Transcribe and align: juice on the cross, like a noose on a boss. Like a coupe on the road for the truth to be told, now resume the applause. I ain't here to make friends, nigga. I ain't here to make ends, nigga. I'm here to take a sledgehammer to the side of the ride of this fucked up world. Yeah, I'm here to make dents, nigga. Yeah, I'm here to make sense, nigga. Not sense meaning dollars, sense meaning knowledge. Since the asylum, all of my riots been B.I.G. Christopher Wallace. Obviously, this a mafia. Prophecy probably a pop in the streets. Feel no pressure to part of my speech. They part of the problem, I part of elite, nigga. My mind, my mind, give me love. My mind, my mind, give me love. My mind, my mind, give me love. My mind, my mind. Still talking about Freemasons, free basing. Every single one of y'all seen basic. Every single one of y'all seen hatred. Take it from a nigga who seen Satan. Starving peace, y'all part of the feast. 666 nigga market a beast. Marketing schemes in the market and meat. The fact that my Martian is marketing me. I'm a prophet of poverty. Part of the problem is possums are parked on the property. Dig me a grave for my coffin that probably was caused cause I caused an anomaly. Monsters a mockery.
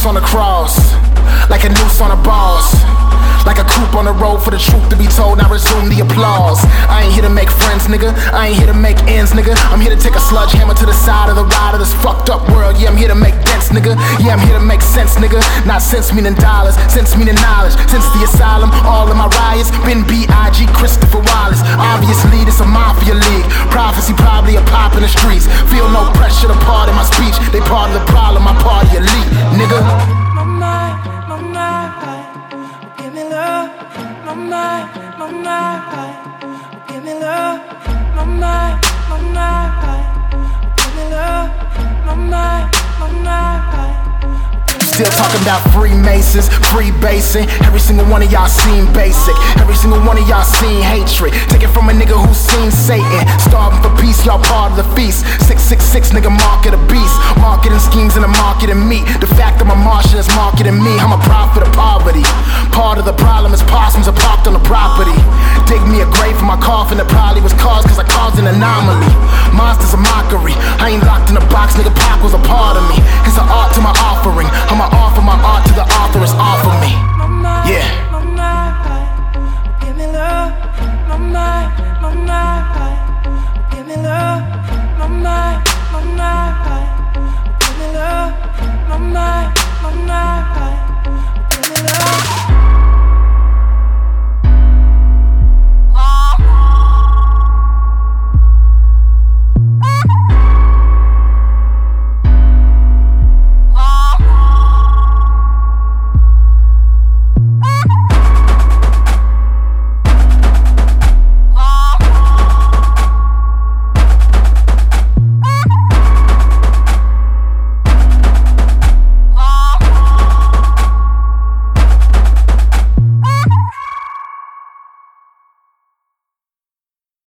juice 0.00 0.06
on 0.06 0.14
the 0.14 0.20
cross, 0.20 0.94
like 1.50 1.64
a 1.64 1.68
noose 1.68 2.00
on 2.00 2.10
a 2.10 2.22
boss. 2.22 2.74
Like 3.46 3.56
a 3.56 3.64
coupe 3.64 3.96
on 3.96 4.04
the 4.04 4.12
road 4.12 4.44
for 4.44 4.50
the 4.52 4.60
truth 4.60 4.84
to 4.92 4.96
be 5.00 5.08
told, 5.08 5.38
now 5.38 5.48
resume 5.48 5.88
the 5.88 6.04
applause. 6.04 6.60
I 6.92 7.08
ain't 7.08 7.14
here 7.16 7.24
to 7.24 7.32
make 7.32 7.48
friends, 7.48 7.88
nigga. 7.88 8.12
I 8.36 8.52
ain't 8.52 8.58
here 8.60 8.68
to 8.68 8.76
make 8.76 9.00
ends, 9.08 9.32
nigga. 9.32 9.56
I'm 9.72 9.80
here 9.80 9.96
to 9.96 9.96
take 9.96 10.12
a 10.12 10.20
sledgehammer 10.20 10.76
to 10.76 10.84
the 10.84 10.92
side 10.92 11.32
of 11.32 11.36
the 11.40 11.48
ride 11.48 11.72
of 11.72 11.80
this 11.80 11.94
fucked 12.04 12.28
up 12.28 12.44
world. 12.52 12.76
Yeah, 12.76 12.92
I'm 12.92 13.00
here 13.00 13.08
to 13.08 13.16
make 13.16 13.32
dents, 13.48 13.72
nigga. 13.72 13.96
Yeah, 14.20 14.36
I'm 14.36 14.44
here 14.44 14.60
to 14.60 14.64
make 14.64 14.84
sense, 14.84 15.16
nigga. 15.16 15.40
Not 15.64 15.80
sense 15.80 16.12
meaning 16.12 16.36
dollars, 16.36 16.76
sense 16.92 17.16
meaning 17.16 17.40
knowledge. 17.40 17.72
Since 17.88 18.04
the 18.12 18.28
asylum, 18.28 18.68
all 18.84 19.08
of 19.08 19.16
my 19.16 19.32
riots 19.40 19.72
been 19.88 20.04
B.I.G. 20.04 20.68
Christopher 20.76 21.24
Wallace. 21.32 21.64
Obviously, 21.80 22.44
this 22.44 22.60
a 22.60 22.68
mafia. 22.68 23.19
Prophecy 23.90 24.14
probably 24.14 24.54
a 24.54 24.62
pop 24.70 24.94
in 24.94 25.02
the 25.02 25.08
streets. 25.08 25.46
Feel 25.66 25.90
no 25.90 26.12
pressure 26.14 26.46
to 26.46 26.54
part 26.62 26.88
of 26.88 26.94
my 26.94 27.02
speech. 27.02 27.34
They 27.50 27.58
part 27.58 27.90
of 27.90 27.98
the 27.98 28.06
problem, 28.06 28.46
I 28.46 28.54
part 28.62 28.86
of 28.86 28.94
elite, 28.94 29.30
nigga. 29.58 29.82
My 30.32 30.44
mind, 30.44 30.94
my 31.26 31.36
mind, 31.42 32.94
give 32.98 33.12
me 33.12 33.24
love. 33.24 33.66
My 34.24 34.34
mind, 34.34 35.18
my 35.18 35.26
mind, 35.32 36.86
give 36.86 37.02
me 37.02 37.14
love. 37.14 37.58
My 38.14 38.24
mind, 38.24 38.78
my 39.10 39.18
mind, 39.34 40.76
give 40.76 40.94
me 40.94 41.10
love. 41.10 41.50
My 42.06 42.14
mind, 42.14 42.70
my 43.00 43.10
mind. 43.10 43.50
Still 45.00 45.10
talking 45.16 45.40
about 45.40 45.64
Freemasons, 45.72 46.48
free 46.70 46.92
basing. 47.00 47.48
Every 47.64 47.80
single 47.80 48.04
one 48.06 48.22
of 48.22 48.30
y'all 48.30 48.46
seen 48.46 48.84
basic. 48.92 49.34
Every 49.56 49.74
single 49.74 49.98
one 50.04 50.18
of 50.18 50.28
y'all 50.28 50.44
seen 50.44 50.82
hatred. 50.82 51.32
Take 51.48 51.62
it 51.62 51.72
from 51.72 51.88
a 51.88 51.92
nigga 51.92 52.20
who 52.20 52.28
seen 52.34 52.70
Satan. 52.70 53.24
Starving 53.40 53.79
peace, 54.20 54.26
y'all 54.26 54.42
part 54.44 54.72
of 54.72 54.76
the 54.76 54.84
feast. 54.96 55.24
666 55.48 56.10
nigga 56.10 56.30
market 56.30 56.74
a 56.74 56.80
beast. 56.88 57.16
Marketing 57.40 57.78
schemes 57.78 58.16
in 58.16 58.22
the 58.22 58.28
market 58.28 58.70
and 58.70 58.80
meat. 58.88 59.04
The 59.20 59.30
fact 59.38 59.58
that 59.58 59.66
my 59.66 59.74
Martian 59.74 60.18
is 60.18 60.28
marketing 60.36 60.76
me. 60.76 60.92
I'm 61.00 61.12
a 61.12 61.22
prophet 61.24 61.62
of 61.62 61.72
poverty. 61.72 62.24
Part 62.72 62.98
of 62.98 63.04
the 63.04 63.16
problem 63.16 63.52
is 63.52 63.62
possums 63.64 64.08
are 64.08 64.16
parked 64.16 64.46
on 64.46 64.52
the 64.52 64.64
property. 64.64 65.16
Dig 65.68 65.80
me 65.88 66.00
a 66.04 66.08
grave 66.18 66.36
for 66.36 66.44
my 66.44 66.60
coffin 66.60 66.98
that 66.98 67.08
probably 67.08 67.40
was 67.40 67.54
caused 67.56 67.88
cause 67.88 67.98
I 67.98 68.04
caused 68.04 68.38
an 68.38 68.46
anomaly. 68.46 69.08
Monsters 69.56 69.94
a 69.94 70.00
mockery. 70.00 70.54